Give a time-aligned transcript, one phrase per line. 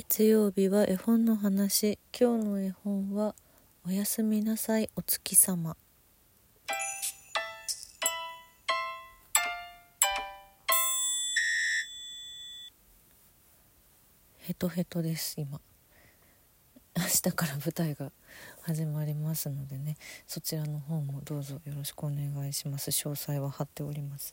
[0.00, 1.98] 月曜日は絵本の話。
[2.16, 3.34] 今日の絵本は
[3.84, 4.88] おやすみなさい。
[4.94, 5.76] お月様。
[14.38, 15.60] ヘトヘトです今。
[16.96, 18.12] 明日から舞台が
[18.62, 19.96] 始まりますのでね。
[20.28, 22.92] そちらの方もどうぞよろしくお願いします。
[22.92, 24.32] 詳細は貼っております。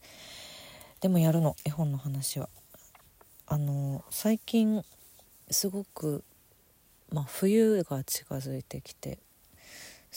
[1.02, 2.50] でもやるの絵本の話は。
[3.48, 4.86] あの最近
[5.50, 6.24] すごく、
[7.12, 9.20] まあ、冬が近づいてきて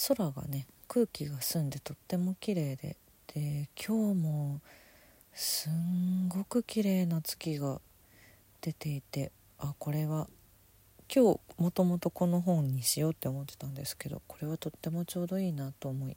[0.09, 2.97] 空がね空気が澄んでとっても綺麗で
[3.35, 4.61] で今日も
[5.35, 7.81] すんごく綺麗な月が
[8.61, 10.29] 出ていてあこれは
[11.15, 16.17] 今日もともとこの本にしようって思ってたんですけどこれはとってもちょうどいいなと思い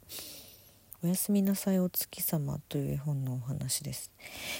[1.04, 4.10] 「おやすみなさいお月様」という絵本のお話です。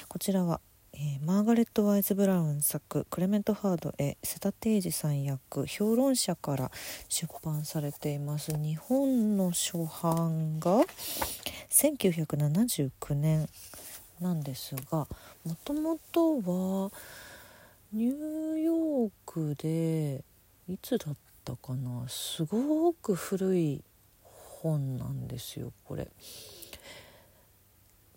[0.07, 0.59] こちらは
[0.95, 6.71] えー、マーガレット・ワイズ・ブラウン作クレメント・ハードへ瀬田定治さん役評論者から
[7.09, 10.81] 出版されています日本の初版が
[11.69, 13.49] 1979年
[14.21, 15.07] なんですが
[15.43, 16.91] もともとは
[17.91, 20.23] ニューヨークで
[20.67, 22.07] いつだったかな？
[22.07, 23.83] すごく古い
[24.21, 26.07] 本なんですよこれ。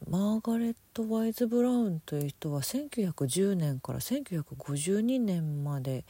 [0.09, 6.05] マーガレット・ワイズ・ブラウンという人は1910年から1952年まで、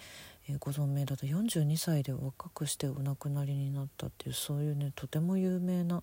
[0.49, 6.03] えご存命だと42歳で若くしてお亡くなりになったっていうそういうねとても有名な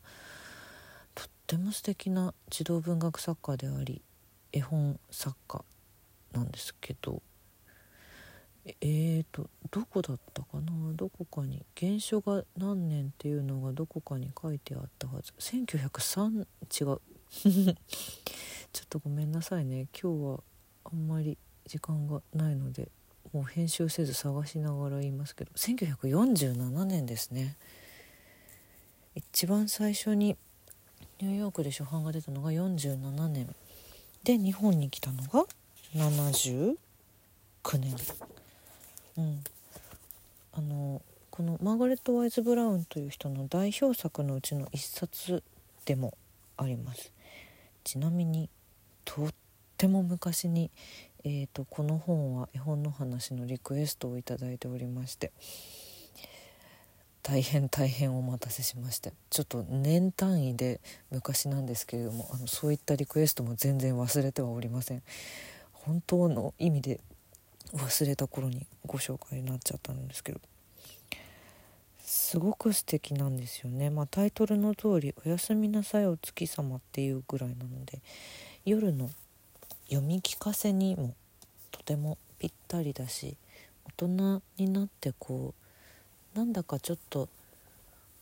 [1.13, 4.01] とっても素敵な児童文学作家であり
[4.51, 5.63] 絵本作家
[6.33, 7.21] なんですけど
[8.65, 10.93] えーとどこだったかな？
[10.95, 15.33] どこかに原書が何年っていうのがどこかに書いてあったはず。
[15.39, 16.45] 1903
[16.81, 17.01] 違う。
[17.43, 19.87] ちょっとごめんなさいね。
[19.99, 20.43] 今日は
[20.85, 22.89] あんまり時間がないので
[23.33, 27.57] もう編集せず探しながら言いますけど1947年ですね。
[29.15, 30.37] 一番最初に
[31.19, 33.53] ニューヨークで初版が出たのが47年
[34.23, 35.45] で日本に来たのが
[35.95, 36.77] 79
[37.79, 37.95] 年
[39.17, 39.43] うん。
[40.53, 41.01] あの
[41.31, 45.41] このマーガレット・ワイズ・ブラウンという人の代表作のうちの一冊
[45.85, 46.15] でも
[46.57, 47.11] あります。
[47.83, 48.49] ちなみに
[49.05, 49.29] とっ
[49.77, 50.71] ても昔に、
[51.23, 55.31] えーと、この本は絵本の話のリクエストを頂いておりまして
[57.21, 65.03] 大変大変お待たせしましたちょっと年単位で昔なんですけれどもあのそういったリクエストも全然忘れてはおりません。
[65.85, 67.01] 本当の意味で
[67.73, 70.39] 忘れた頃にご紹介になっちゃったんですけど
[72.13, 78.03] すごく素敵なんですよね、まあ、タイトルの通り「おやすみなさいお月様」っていうぐらいなので
[78.65, 79.09] 夜の
[79.85, 81.15] 読み聞かせにも
[81.71, 83.35] とてもぴったりだし
[83.85, 85.55] 大人になってこ
[86.35, 87.29] うなんだかちょっと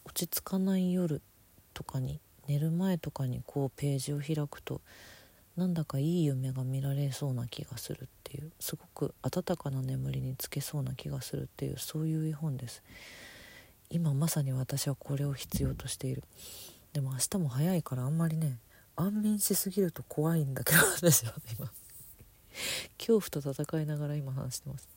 [0.05, 1.21] 落ち着かない夜
[1.73, 4.79] とかに寝る前とかにこうページを開くと
[5.57, 12.81] なんだかいい夢が見られそうな気がするっていうすごく温かな眠りにつけそうな気がするっていうそういう絵本です。
[13.91, 16.23] 今まさに私はこれを必要としている。
[16.93, 18.57] でも明日も早いからあんまりね
[18.95, 21.71] 安眠しすぎると怖いんだけど私は今。
[22.97, 24.89] 恐怖と戦いながら今話してます。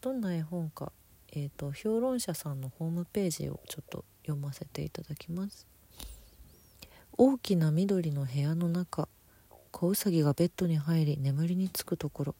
[0.00, 0.92] どんな絵本か
[1.32, 5.66] えーと、評論者さんのホームページをちょっと読ませていただきます。
[7.16, 9.08] 大きな緑の部屋の中
[9.70, 12.34] 子うさぎがベッドに入り眠りにつくところ。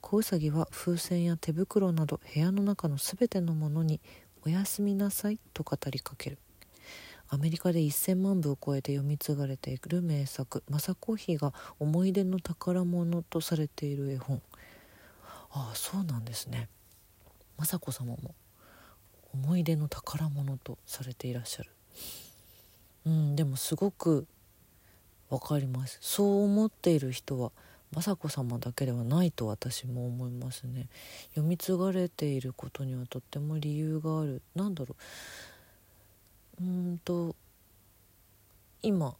[0.00, 4.00] 子うさぎは風船や手袋など部屋の中のすべてのものに
[4.46, 6.38] おやすみなさい」と語りかける。
[7.28, 14.42] アメリカで1000万部を超えて読み継がれている名作「マサコーヒー」が思い出の宝物とされている絵本
[15.50, 16.68] ああそうなんですね。
[17.58, 18.34] 雅子様も
[19.32, 21.70] 思い出の宝物とされていらっしゃる
[23.06, 24.26] うんでもすごく
[25.28, 25.98] わかります。
[26.00, 27.50] そう思っている人は
[27.96, 30.88] 雅子様だけではないと私も思いますね。
[31.30, 34.42] 読み継がれていることにはとっても理由がある。
[34.54, 34.96] なんだろ
[36.60, 36.64] う。
[36.64, 37.34] うんと
[38.82, 39.16] 今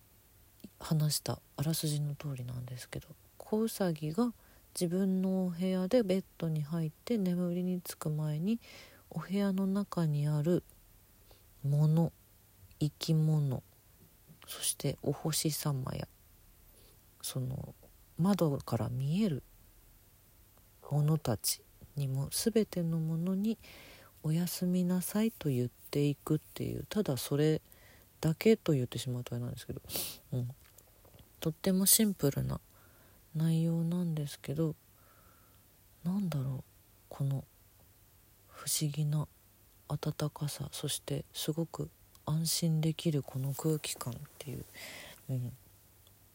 [0.79, 4.33] 話したあらすじの通りなんですけど子うさぎが
[4.79, 8.61] 自分のお部屋でベッドに入って眠りにつく前に
[9.11, 10.63] お部屋の中にある
[11.67, 12.13] もの
[12.81, 13.63] 生き物
[14.47, 16.07] そしてお星様や
[17.23, 17.75] その
[18.19, 19.43] 窓から見える
[20.91, 21.61] ものたち
[21.97, 23.59] にも全てのものに
[24.23, 26.87] 「おやすみなさい」と言っていくっていう。
[26.89, 27.61] ただそれ
[28.21, 29.83] だけと言ってしまうとあれなんですけど、
[30.33, 30.49] うん、
[31.41, 32.61] とってもシンプルな
[33.35, 34.75] 内容なんですけど。
[36.05, 36.65] なんだろう
[37.09, 37.45] この
[38.49, 39.27] 不思議な
[39.89, 40.69] 温かさ。
[40.71, 41.91] そしてすごく
[42.27, 44.65] 安心できるこの空気感っていう、
[45.31, 45.53] うん、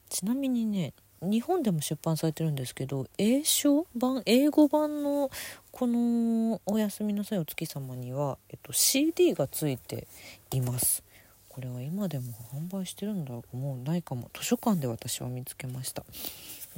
[0.09, 5.29] ちなみにね日本でも出版されてるんですけど英書版英語版の
[5.71, 10.07] この「おやすみなさいお月様」には、えっと、CD がついて
[10.51, 11.03] います。
[11.49, 14.29] これは今でも販売してるんだろうもうないかも。
[14.33, 16.05] 図書館で私は見つけました、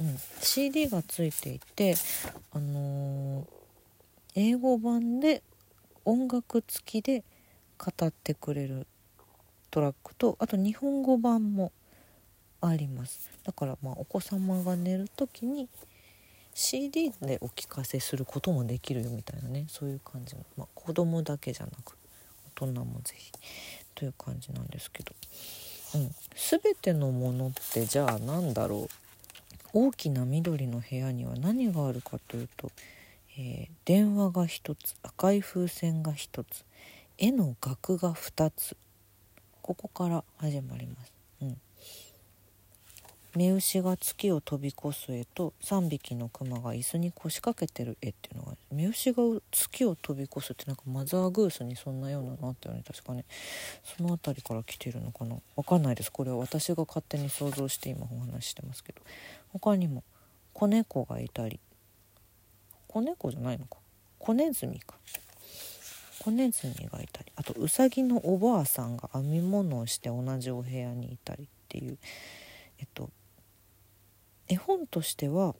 [0.00, 1.94] うん、CD がついていて
[2.52, 3.46] あのー、
[4.34, 5.42] 英語版で
[6.04, 7.22] 音楽付きで
[7.78, 8.88] 語ってくれる
[9.70, 11.70] トラックとあと日本語版も
[12.62, 13.28] あります。
[13.44, 15.68] だからまあお子様が寝る時に
[16.54, 19.66] CD でお聴かせすることもできるよみたいなね。
[19.68, 21.96] そういう感じの、まあ、子供だけじゃなく
[22.56, 23.32] 大人も是非
[23.94, 25.12] という感じなんですけど、
[25.94, 28.94] うん、全てのものってじゃあ何だろう。
[29.74, 32.70] 大きな緑の部屋には何があるかというと、
[33.38, 36.64] えー、電話が1つ赤い風船が1つ
[37.16, 38.76] 絵の額が2つ。
[39.62, 41.12] ここから始まります。
[41.40, 41.60] うん。
[43.34, 53.24] 目牛が月を飛び越す絵と3匹のクマが椅子に腰掛けてる絵っていうのが目牛が月を飛び越すってなんかマザーグースにそんなようなのあったよね確かね
[53.96, 59.00] その辺りから来てるのかなわかんないですこれは私が勝手に想像して今お話ししてますけど
[59.54, 60.04] 他にも
[60.52, 61.58] 子猫がいたり
[62.86, 63.78] 子猫じゃないのか
[64.18, 64.96] 子ネズミか
[66.18, 71.96] 子ネズミがいたりあとうさぎのおばあさんが編み物をして同じお部屋にいたりっていう
[72.78, 73.08] えっと
[74.48, 75.54] 絵本としては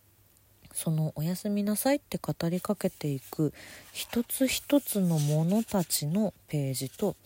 [0.72, 3.52] その「おやすみなさい」って語りかけていく
[3.92, 7.16] 一つ一つのものたちのページと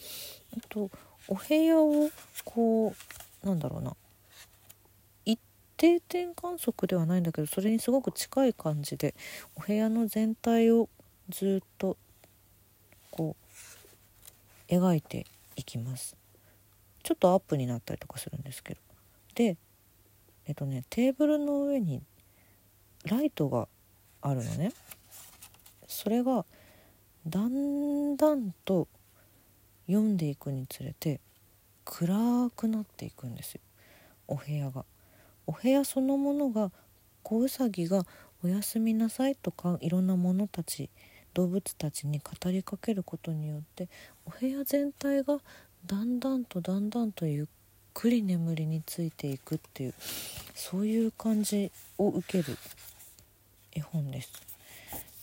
[0.56, 0.90] あと
[1.28, 2.10] お部屋を
[2.44, 2.94] こ
[3.42, 3.96] うなんだろうな
[5.24, 5.40] 一
[5.76, 9.14] 定点観測ではないんだけどそれにすごく近い感じで
[9.56, 10.88] お部屋の全体を
[11.28, 11.96] ずっと
[13.10, 13.36] こ
[14.68, 15.26] う描いて
[15.56, 16.16] いきます。
[17.06, 18.80] ちょっとアップになったりとかするんですけど
[19.36, 19.56] で
[20.46, 22.02] えっとねテーブルの上に
[23.04, 23.68] ライトが
[24.22, 24.72] あるのね
[25.86, 26.44] それが
[27.26, 28.88] だんだんと
[29.86, 31.20] 読んでいくにつれて
[31.84, 33.60] 暗くなっていくんですよ
[34.28, 34.84] お部屋が。
[35.46, 36.72] お部屋そのものが
[37.22, 38.04] 子うさぎが
[38.42, 40.90] 「おやすみなさい」とかいろんなものたち
[41.34, 43.88] 動物たちに語りかけることによって
[44.24, 45.38] お部屋全体が
[45.84, 47.46] だんだんとだんだんとゆっ
[47.96, 49.94] くり眠りについていくっていう
[50.54, 52.58] そういう感じを受ける
[53.72, 54.30] 絵本です。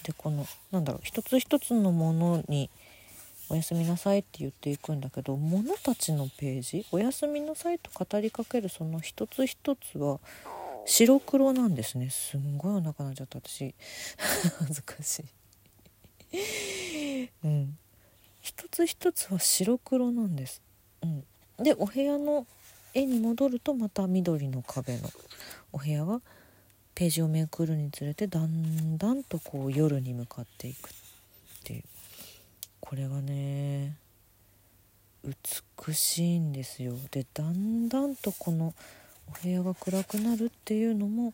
[0.01, 2.71] でこのなんだろう一つ一つのものに
[3.47, 10.19] 「おやすみなさい」って言っていくんだけど物たちのページ「おやすみなさい」と語りかけるその一つ一つは
[10.87, 12.09] 白黒なんですね。
[12.09, 13.75] すんごいお腹なっちゃった私。
[14.57, 15.23] 恥ずかし
[16.33, 17.29] い。
[17.43, 17.77] うん。
[18.41, 20.61] 一つ一つは白黒なんです、
[21.01, 21.23] うん、
[21.63, 22.45] でお部屋の
[22.93, 25.09] 絵に戻るとまた緑の壁の
[25.71, 26.21] お部屋が
[26.95, 30.91] ページをめくるにつれてだんだんとこう夜に向かっていくっ
[31.63, 31.83] ていう。
[32.79, 33.95] これがね
[35.23, 36.93] 美しいんですよ。
[37.11, 38.73] でだんだんとこの
[39.27, 41.33] お部屋が暗くなるっていうのも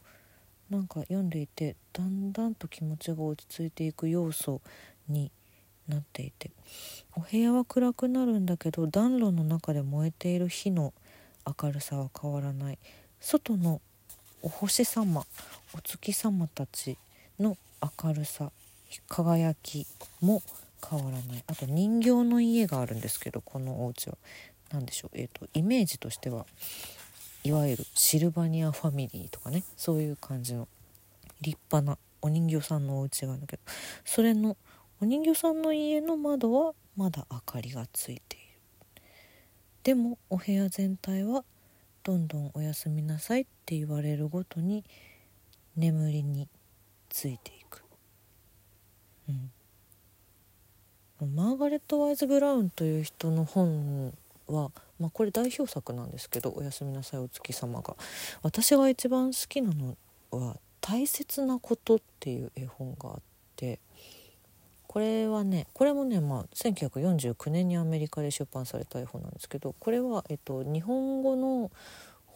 [0.69, 4.61] なんか読んでいてだんだんと気持ちが落ち着いていく要素
[5.09, 5.31] に
[5.87, 6.51] なっていて。
[7.15, 10.93] お部屋は暗くなるんだけど暖炉の中で燃えている火の
[11.61, 12.77] 明るさは変わらない。
[13.19, 13.81] 外の
[14.41, 15.25] お星様
[15.73, 16.97] お月様たち
[17.39, 17.57] の
[18.03, 18.51] 明るさ
[19.07, 19.85] 輝き
[20.21, 20.41] も
[20.87, 21.43] 変わらない。
[21.47, 24.17] あと人形の家があるんですけどこのお家は。
[24.71, 25.17] 何でしょう。
[25.17, 26.45] えっ、ー、とイメージとしては
[27.43, 29.63] いわゆるシルバニアファミリーとかね。
[29.77, 30.67] そういう感じの
[31.41, 33.63] 立派なお人形さんのお家があるんだけど。
[34.05, 34.57] それの
[35.01, 38.48] お人形さんの家の窓はまだ明かりがついている。
[39.89, 41.43] でもお部屋全体は
[42.03, 44.85] どんどんおやすみなさいって言われるごとに
[45.75, 46.47] 眠りに
[47.09, 47.81] ついていく、
[51.19, 54.13] うん、マーガレット・ワイズ・ブラウンという人の本
[54.45, 54.69] は、
[54.99, 57.97] まあ、これ代表作なんですけど「おやすみなさいお月様が」
[58.43, 59.97] 私が一番好きなの
[60.29, 63.21] は「大切なこと」っていう絵本があっ
[63.55, 63.79] て
[64.89, 71.69] これはねこれもね、まあ、1949年にアメリカで出版された絵本なんですけどこれは、えっと、日本語の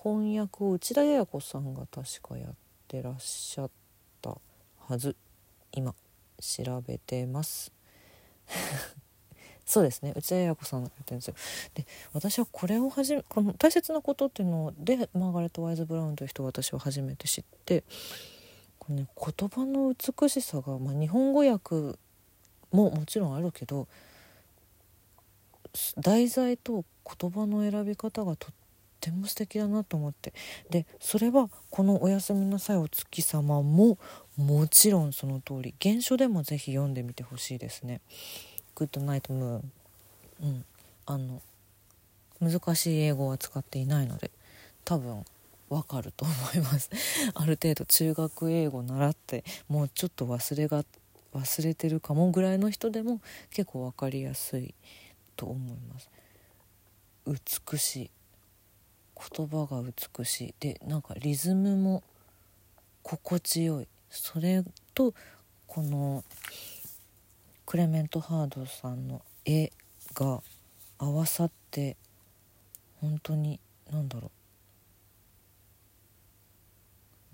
[0.03, 2.53] 翻訳を内田也子さんが確かやっ
[2.87, 3.71] てらっしゃっ
[4.21, 4.37] た
[4.87, 5.15] はず。
[5.71, 5.95] 今
[6.39, 7.71] 調べてます。
[9.65, 10.13] そうですね。
[10.15, 11.35] 内田也子さんがやってるんですよ。
[11.73, 17.83] で私はこれをはじめこの「大切なこと」っていうのでマーガレット・ワイズ・ブラウンという人を私は初めて知って
[18.77, 21.97] この、ね、言葉の美しさが、まあ、日本語訳
[22.73, 23.87] ももちろんあるけど
[25.97, 26.83] 題材と
[27.19, 28.53] 言葉の選び方がとっ
[28.99, 30.33] ても素敵だなと思って。
[30.69, 33.97] でそれはこの「おやすみなさいお月様」も
[34.35, 35.73] もちろんその通り。
[35.81, 38.01] 原書でもぜひ読んでみてほしいですね。
[38.75, 39.71] グッドナイトムーン。
[40.43, 40.65] うん。
[41.05, 41.41] あの
[42.39, 44.31] 難しい英語は使っていないので
[44.85, 45.25] 多分
[45.69, 46.89] わかると思います。
[47.33, 50.85] ある程度中学英語習ってもうちょっと忘れが
[51.33, 54.73] 忘れてるかもぐらいの人でも結構分かりやすい
[55.35, 56.09] と思います。
[57.25, 58.11] 美しい。
[59.37, 60.55] 言葉が美しい。
[60.59, 62.03] でなんかリズムも
[63.01, 63.87] 心地よい。
[64.09, 64.63] それ
[64.93, 65.13] と
[65.67, 66.23] この
[67.65, 69.71] クレメント・ハードさんの絵
[70.13, 70.41] が
[70.99, 71.97] 合わさって
[73.01, 73.59] 本当に
[73.91, 74.31] 何だろ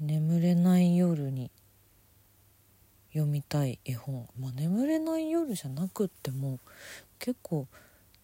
[0.01, 1.51] う眠れない夜に
[3.11, 4.27] 読みたい絵本。
[4.37, 6.59] まあ眠れない夜じゃなくっても
[7.19, 7.67] 結構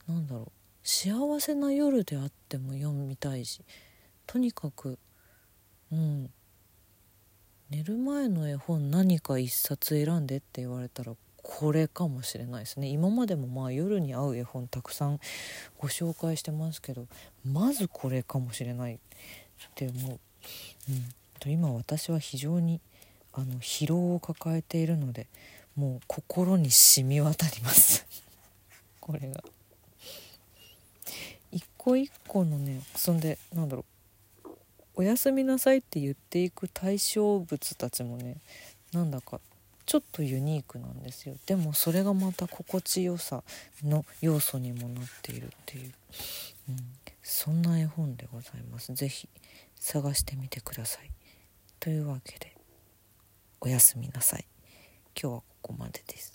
[0.07, 0.51] なんだろう。
[0.83, 3.61] 幸せな夜であっても読みたいし
[4.27, 4.99] とにかく
[5.91, 6.29] うん。
[7.69, 12.87] 寝る前の絵本何か一冊選んでって言われたらこれかもしれないですね。
[12.89, 15.19] 今までもまあ夜に合う絵本たくさん
[15.79, 17.07] ご紹介してますけど
[17.45, 18.97] まずこれかもしれないっ
[19.75, 20.19] て思う、
[20.89, 22.81] うん、今私は非常に
[23.37, 25.27] あの疲労を抱えているので
[25.75, 28.05] もう心に染み渡ります。
[29.01, 29.43] これが。
[31.51, 33.85] 一個一個のねそんでなんだろ
[34.45, 34.49] う
[34.95, 38.37] 「おやすみなさい」って言っていく対象物たちもね
[38.91, 39.39] なんだか
[39.85, 41.35] ちょっとユニークなんですよ。
[41.45, 43.43] でもそれがまた心地よさ
[43.83, 45.93] の要素にもなっているっていう、
[46.69, 46.77] うん、
[47.21, 48.93] そんな絵本でございます。
[48.93, 49.29] 是非
[49.79, 51.11] 探してみてください。
[51.79, 52.54] というわけで。
[53.65, 54.45] おやすみなさい。
[55.19, 56.34] 今日はここまでです。